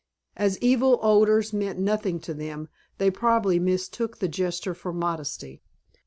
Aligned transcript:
As 0.35 0.57
evil 0.63 0.97
odors 1.03 1.53
meant 1.53 1.77
nothing 1.77 2.19
to 2.21 2.33
them, 2.33 2.69
they 2.97 3.11
probably 3.11 3.59
mistook 3.59 4.17
the 4.17 4.27
gesture 4.27 4.73
for 4.73 4.91
modesty. 4.91 5.61